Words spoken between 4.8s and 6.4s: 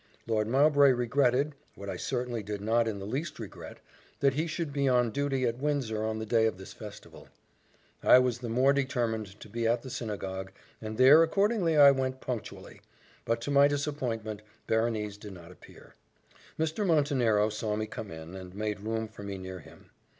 on duty at Windsor on the